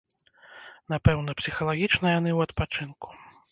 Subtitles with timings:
[0.93, 3.07] Напэўна, псіхалагічна яны ў адпачынку.